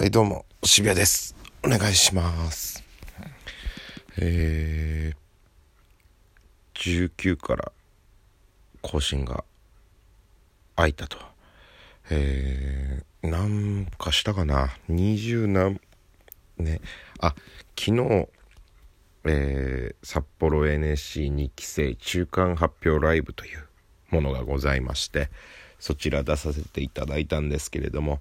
[0.00, 1.36] はい、どうも、渋谷です。
[1.62, 2.82] お願いします。
[4.16, 7.70] えー、19から
[8.80, 9.44] 更新が
[10.74, 11.18] 空いたと。
[12.08, 15.78] えー、なんかしたかな ?20 何、
[16.56, 16.80] ね。
[17.20, 17.34] あ、
[17.78, 18.28] 昨日、
[19.26, 23.68] えー、札幌 NSC2 期生中間発表ライブという
[24.08, 25.28] ものがございまして
[25.78, 28.20] そちら出させていただいたんですけれども、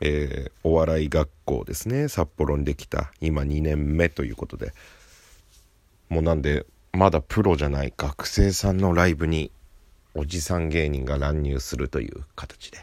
[0.00, 2.08] えーお笑い学校ですね。
[2.08, 3.12] 札幌にできた。
[3.20, 4.72] 今2年目ということで。
[6.08, 9.50] もうなんでまだプロじゃない学生さんのライブに
[10.14, 12.78] おじさん芸人が乱入するという形で。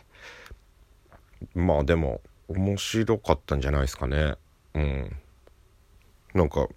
[1.53, 4.35] まあでも面白かったんじゃないですかね。
[4.73, 5.15] うん。
[6.33, 6.67] なんか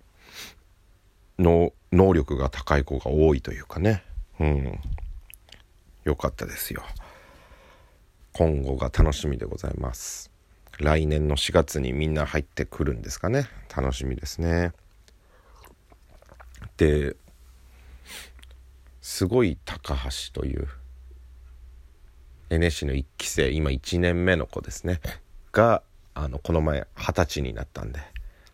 [1.39, 1.73] 能
[2.13, 4.03] 力が高い子が多いというかね。
[4.39, 4.79] うん。
[6.05, 6.83] よかったですよ。
[8.33, 10.30] 今後が楽しみでございます。
[10.81, 13.49] 来年の4月にみんな入ってくるんですかね。
[13.75, 14.73] 楽しみですね。
[16.79, 17.17] で
[19.03, 20.69] すごい高橋という
[22.49, 25.01] NSC の1期生今1年目の子ですね。
[25.53, 25.83] が
[26.15, 28.01] あのこの前二十歳になったんで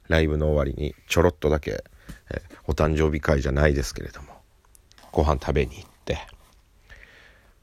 [0.09, 1.85] ライブの終わりにちょろっとだけ、
[2.31, 4.29] えお誕生日会じゃないですけれども
[5.13, 6.19] ご飯食べに行って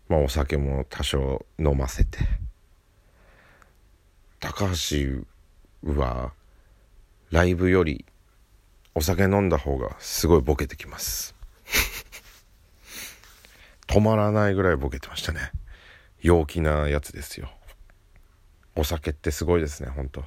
[0.07, 2.19] まあお酒も多少飲ませて
[4.43, 5.23] 高橋
[5.85, 6.33] は
[7.31, 8.03] ライブより
[8.93, 11.33] お酒飲んだ方がすごいボケてきます。
[13.87, 15.53] 止まらないぐらいボケてましたね。
[16.21, 17.49] 陽気なやつですよ。
[18.75, 20.25] お酒ってすごいですね本当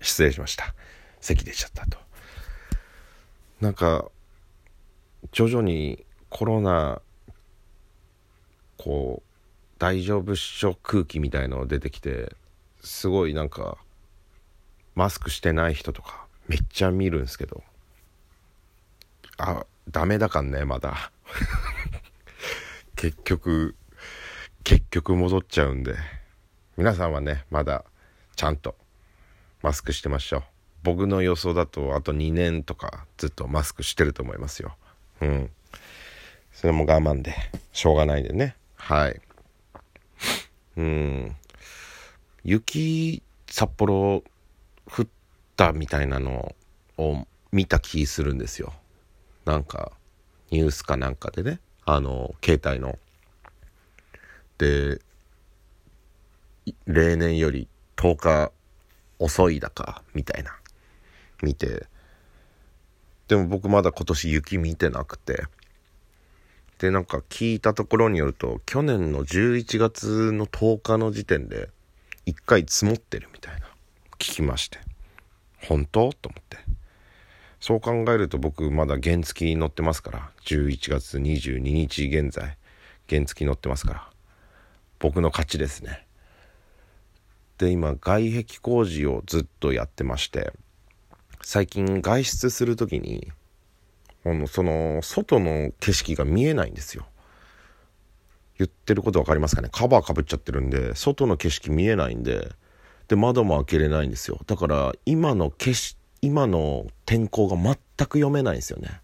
[0.02, 0.74] 失礼しました。
[1.22, 1.96] 咳出ちゃったと。
[3.62, 4.10] なんか
[5.32, 7.00] 徐々にコロナ
[8.76, 9.23] こう
[9.78, 12.34] 大丈夫っしょ空気みたいの出てきて
[12.82, 13.78] すごいなんか
[14.94, 17.62] マスクしてない人とかめっちゃ見るんですけど。
[19.36, 21.10] あダメだかんねまだ。
[22.96, 23.74] 結局
[24.62, 25.96] 結局戻っちゃうんで。
[26.76, 27.84] 皆さんはねまだ
[28.36, 28.76] ちゃんと
[29.62, 30.42] マスクしてましょう。
[30.82, 34.76] 僕の予想だとあと2年とかずっとマスクしてると思いますよ。
[35.20, 35.50] うん。
[36.52, 37.34] それも我慢で
[37.72, 38.56] しょうがないでね。
[38.76, 39.20] はい。
[40.76, 41.36] うん。
[42.42, 44.22] 雪札幌
[44.86, 45.06] 降っ
[45.56, 46.54] たみたいなの
[46.98, 48.72] を見た気するんですよ。
[49.44, 49.92] なんか
[50.50, 51.60] ニュースかなんかでね。
[51.86, 52.98] あの携帯の。
[54.58, 55.00] で
[56.86, 58.52] 例年より10日
[59.18, 60.56] 遅いだかみたいな。
[61.42, 61.86] 見て。
[63.28, 65.44] でも僕まだ今年雪見てなくて。
[66.84, 71.70] でなんか聞いたところによると去年の11月の10日の時点で
[72.26, 73.60] 1回積もってるみたいな
[74.18, 74.78] 聞きまして。
[75.66, 76.12] 本当？
[76.12, 76.58] と思って。
[77.58, 82.58] そう考えると僕まだ原付に乗ってますから11月22日現在
[83.08, 84.10] 原付に乗ってますから。
[84.98, 86.06] 僕の勝ちですね。
[87.56, 90.52] で今外壁工事をずっとやってまして
[91.40, 93.32] 最近外出する時に
[94.24, 97.06] あのその外の景色が見えないんですよ。
[98.56, 99.68] 言ってること分かりますかね？
[99.70, 102.52] カバーかぶっちゃってるんで外の景色見えないんで
[103.08, 104.40] で窓も開けれないんですよ。
[104.46, 109.00] だから今の景色今の天候が全く読めないんですよね。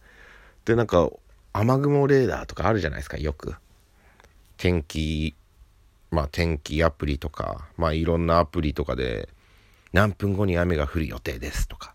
[0.64, 1.10] でなんか
[1.52, 3.54] 雨雲レーダーとかあるじゃないですかよく。
[4.56, 5.34] 天気
[6.10, 9.28] まあ天気アプリとかまあいろんなアプリとかで
[9.92, 11.94] 何分後に雨が降る予定ですとか。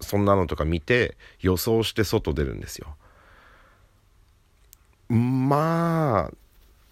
[0.00, 2.96] そんなのとか見て予想して外出るんですよ。
[5.08, 6.32] まあ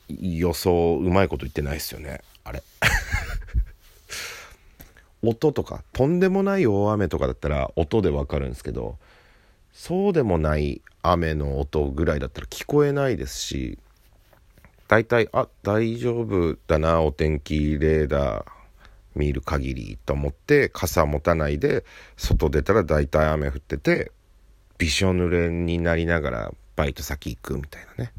[0.09, 2.21] 予想うまいこと言ってないですよね。
[2.45, 2.63] あれ。
[5.23, 8.99] 音とかとんでもない大雨とかだったら音でわかるんですけど
[9.73, 13.79] そうでもない雨の音ぐらいだったら聞こえないですし
[14.87, 18.58] 大体あ大丈夫だなお天気レーダー。
[19.19, 21.85] 見る限りと思って傘持たないで
[22.17, 24.13] 外出たら大体雨降ってて
[24.79, 28.13] びしょ濡れになりながらバイト先行くみたいなね。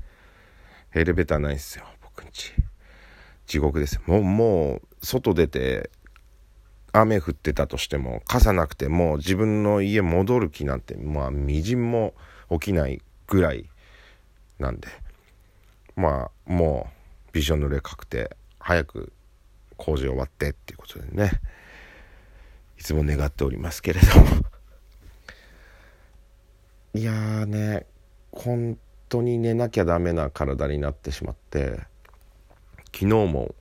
[0.93, 2.51] エレベーターないんですよ僕んち
[3.47, 4.01] 地獄ですよ。
[4.05, 5.89] もうもう外出て
[6.91, 12.13] 雨降ってたとしても傘なくても自分の家戻る気なんてまあみじんも
[12.51, 13.69] 起きないぐらい
[14.59, 14.87] なんで。
[15.95, 16.87] まあも
[17.29, 19.11] うびしょ濡れ確定早く
[19.79, 21.31] 工事終わってっていうことでね
[22.77, 24.27] いつも願っておりますけれども。
[26.93, 27.85] いやーね
[28.31, 28.77] 本
[29.09, 31.79] 当に寝なきゃダメな体になってしまって
[32.93, 33.55] 昨日も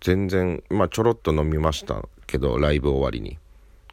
[0.00, 3.38] 全然まあちょろっと飲みましたけどライブ終わりに。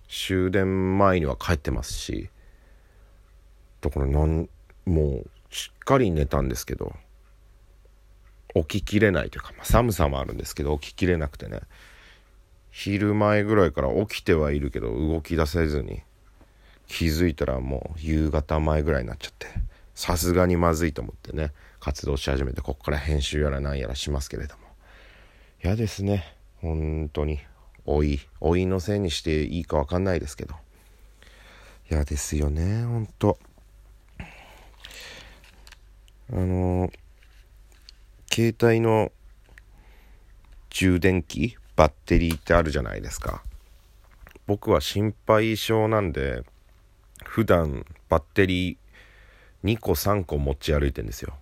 [0.10, 2.30] 終電前には帰ってますし
[3.82, 4.50] だからなん
[4.86, 6.94] もうしっかり寝たんですけど
[8.56, 11.62] 起ききれないというか、まあ、寒さもあるんですけど起ききれなくてね。
[12.72, 16.02] 昼前ぐらいから起きてはいるけど動き出せずに
[16.88, 19.48] 気づいたらもう夕方前ぐらいになっちゃって
[19.96, 24.64] さすがにまずいと思ってね活動し始めてこっから編集やらなんやらしますけれども。
[25.64, 26.36] 嫌ですね。
[26.62, 27.40] 本当に。
[27.86, 30.56] 老い老いのせいにしていいか分かんないですけど。
[31.92, 33.40] 嫌ですよねほんと
[36.32, 36.92] あの
[38.32, 39.12] 携帯の
[40.70, 43.44] 充電器バッテリーってあるじゃないですか。
[44.46, 46.44] 僕は心配性なんで
[47.26, 48.78] 普段バッテリー
[49.64, 51.34] 2個3個持ち歩いてんですよ。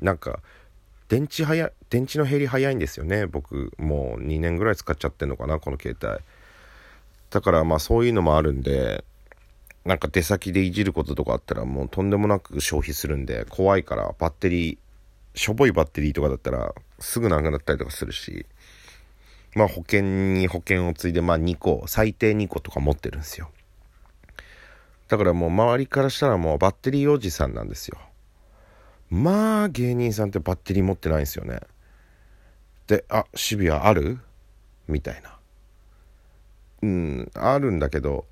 [0.00, 0.40] なんか
[1.08, 3.26] 電池早電池の減り早いんですよね。
[3.26, 6.22] 僕もう2年ぐらい使っちゃってんのかなこの携帯。
[7.30, 9.04] だからまあそういうのもあるんで
[9.84, 14.78] なんか出先でいじることとかあったらもうとんでもなく消費するんで怖いからバッテリー
[15.36, 18.46] しょぼいバッテリーとかだったらすぐなくなったりとかするし。
[19.56, 23.50] まあ保険に保険をついでまあ2個最低2個とか持ってるんですよ。
[25.08, 27.98] だからもう周りからしたらもうバッテリーおじさんなんですよ。
[29.08, 31.60] まあ芸人さんってバッテリー持ってないんですよね。
[32.86, 34.18] で「あ渋谷ある?」
[34.88, 35.38] みたいな。
[36.82, 38.26] うんあるんだけど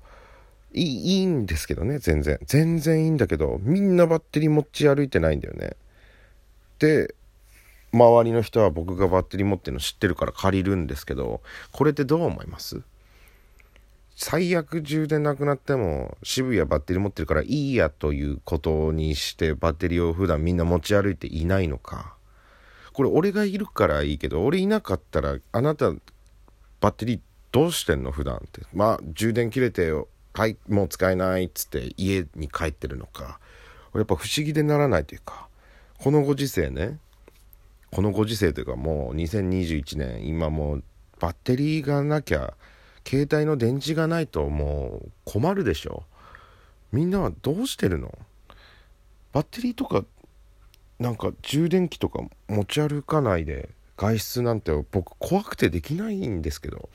[0.73, 2.37] いいいんですけどね全然。
[2.45, 5.75] 全然いいんだけどみんなバッテリー持ち歩いてないんだよね。
[6.79, 7.15] で
[7.93, 11.41] 周りの人は僕がバッテリー持ってるの知ってるから借りるんですけど
[11.71, 12.81] これってどう思います？
[14.17, 22.15] 最悪充電なくなっても渋谷バッテリー持ってるからいいやということにしてバッテリーを普段みんな持ち歩いていないのか。
[22.93, 25.91] これ俺がいるからいいけど俺いなかったらあなた
[26.79, 27.19] バッテリー
[27.51, 28.61] どうしてんの普段って。
[28.73, 33.39] まあ充電切れてはいもう使えないっつって家に帰ってるのか。
[33.93, 35.47] やっぱ不思議でならないというか。
[35.97, 36.99] このご時世ね。
[37.91, 40.83] このご時世というかもう2021年今もう
[41.19, 42.53] バッテリーがなきゃ
[43.07, 46.03] 携帯の電池がないともう困るでしょ。
[46.91, 48.17] みんなはどうしてるの？
[49.31, 50.03] バッテリーとか
[50.99, 56.89] なんか充電器とか持ち歩かないで外出なんて僕怖くてできないんですけど。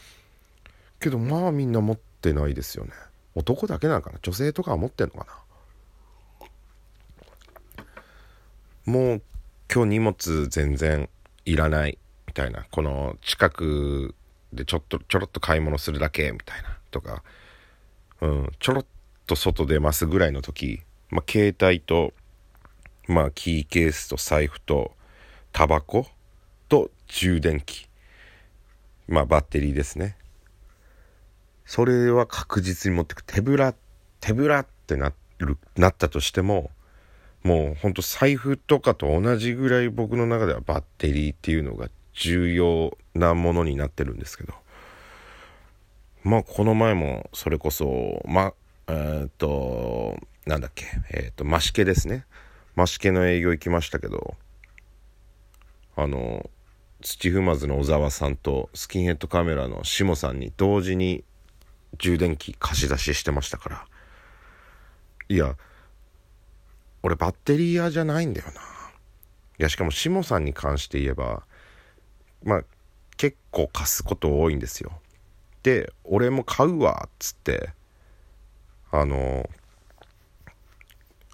[1.00, 2.93] けどまあみんな持ってないですよね。
[3.35, 4.19] 男だけなのかな？
[4.20, 5.32] 女性とかは持ってんのかな？
[8.91, 9.23] もう
[9.73, 11.09] 今日荷物全然
[11.45, 11.97] いらない
[12.27, 12.67] みたいな。
[12.73, 14.17] この近く
[14.53, 17.23] でちょっとちょろっと買い物するだけみたいなとか、
[18.21, 18.87] うん、ちょろっ
[19.29, 22.13] と外出ますぐらいの時、まあ、携帯と、
[23.07, 24.91] まあ、キーケースと財布と
[25.53, 26.09] タバコ
[26.69, 27.89] と充電器。
[29.07, 30.17] まあバッテリーですね。
[31.65, 33.23] それは確実に持ってく。
[33.23, 33.73] 手ぶら
[34.19, 36.73] 手ぶらってなるなったとしても
[37.43, 44.55] もうほんと財布とかと同じぐらい僕の中ではバッテリーっていうのが重要なものになってるんですけど。
[46.23, 48.53] まあこの前もそれこそま
[48.89, 52.27] えー、っとなんだっけえー、っと増毛ですね。
[52.77, 54.37] 増毛の営業行きましたけど
[55.97, 56.49] あの
[57.03, 61.25] 土踏まずの小沢さんとスキンヘッドカメラの下さんに同時に
[61.99, 63.87] 充電器貸し出ししてましたから。
[65.29, 65.57] いや
[67.02, 68.52] 俺バッテリー屋じゃないんだよな。
[68.52, 71.42] いやしかも下さんに関して言えば
[72.42, 72.64] まあ
[73.16, 74.92] 結構貸すこと多いんですよ。
[75.62, 77.71] で俺も買うわっつって
[78.90, 79.49] あの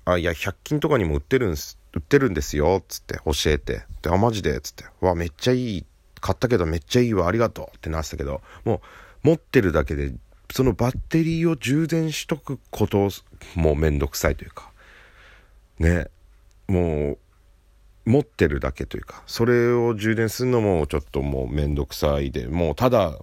[0.05, 3.85] あいや100均とかにも売ってるんす売ってるんですよっつって教えて。
[4.03, 4.85] であマジでっつって。
[5.01, 5.87] わめっちゃいい。
[6.21, 8.81] 買ったけどめっちゃいいわありがとうってなってたけども
[9.23, 10.13] う持ってるだけで
[10.51, 13.11] そのバッテリーを充電しとくこと
[13.55, 14.73] もめんどくさいというか。
[15.79, 16.09] ね
[16.69, 17.19] もう
[18.11, 23.19] 持ってるだけというかそれを充電するのもちょっともうめんどくさいでもうただ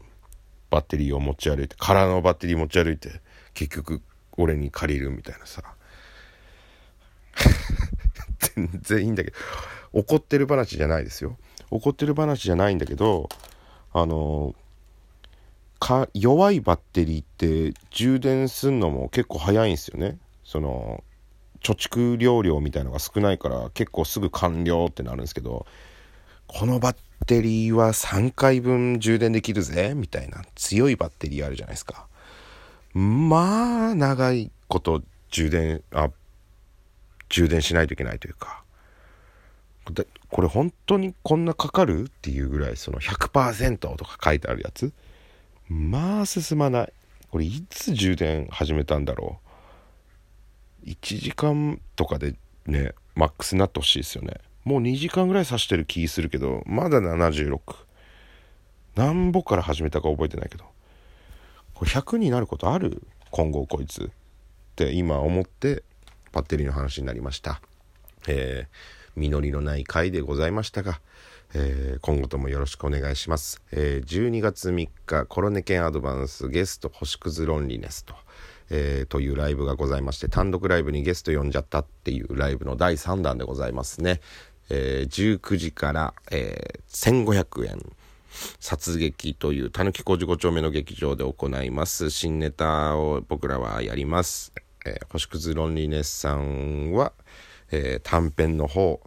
[0.69, 3.21] バッテリーを持ち歩いて空のバッテリー持ち歩いて
[3.53, 4.01] 結局
[4.37, 5.63] 俺に借りるみたいなさ。
[8.55, 9.37] 全然いいんだけど
[9.93, 11.37] 怒ってる話じゃないですよ。
[11.71, 13.29] 怒ってる話じゃないんだけど
[13.93, 14.53] あの
[15.79, 20.17] か弱いバッテリーって充電すんのも結構早いんですよね。
[20.43, 21.03] その
[21.63, 25.65] 貯蓄容量みたいのが少ないから結構すぐ完了ってなるんですけど
[26.47, 32.05] このバッテリーは3回分充電できるぜみたいな強いバッテリーあるじゃないですか。
[32.93, 35.01] まあ長いこと
[35.31, 36.11] 充電あ
[37.29, 38.61] 充電しないといけないというか。
[40.29, 44.93] これ本当にこんなかかるっていうぐらいその100%とか書いてあるやつ。
[45.67, 46.93] まあ進まない。
[47.31, 49.42] これいつ充電始めたんだろう。
[50.85, 52.35] 1時間とかで
[52.65, 54.35] ねマックスになってほしいですよね。
[54.63, 57.59] もう2時間ぐらい指してる気するけどまだ76
[58.95, 60.65] 何ぼから始めたか覚えてないけど。
[61.73, 63.01] これ100になることある？
[63.31, 64.07] 今後こいつっ
[64.75, 65.83] て今思って
[66.31, 67.61] バッテリーの話になりました。
[68.27, 71.01] えー、実りのない回でございましたが、
[71.53, 78.15] えー、今後ともよろしくお願いします、えー、12月3日コロネケンアドバンスゲスト星屑ロンリネスと。
[78.75, 84.19] えー、というライブがございまして単独ライブにゲスト呼んじゃったっていうライブの第3弾でございますね、
[84.71, 87.79] えー、19時から、えー、1500円。
[88.59, 92.09] 殺撃というたぬき工事5丁目の劇場で行います。
[92.09, 94.53] 新ネタを僕らはやります、
[94.87, 97.13] えー、星屑ロンリネスさんは、
[97.71, 99.01] えー、短編の方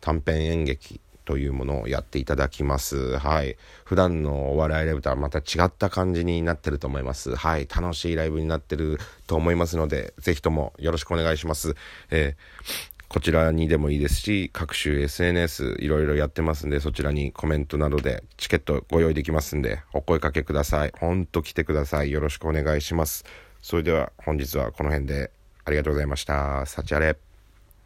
[0.00, 3.18] 短編演劇というものをやっていただきます。
[3.18, 3.58] はい。
[3.84, 7.36] 普段のお笑いライブとはまた違った感じになってると思います。
[7.36, 7.68] はい。
[7.68, 11.76] 楽しいライブになってると思いますので、ぜひともよろしくお願いします。
[12.10, 20.92] えー、こちらにでもいいですし、各種 SNS いろいろやってますんで、そちらにコメントなどでチケットご用意できますんで、お声かけください。
[20.98, 22.10] ほんと来てください。
[22.10, 23.26] よろしくお願いします。
[23.60, 25.30] それでは本日はこの辺で
[25.66, 26.64] ありがとうございました。
[26.64, 27.27] 幸あれ。